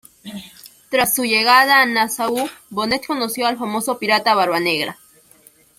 Tras 0.89 1.13
su 1.13 1.25
llegada 1.25 1.79
a 1.79 1.85
Nassau 1.85 2.49
Bonnet 2.71 3.05
conoció 3.05 3.45
al 3.45 3.59
famoso 3.59 3.99
pirata 3.99 4.33
Barbanegra. 4.33 4.97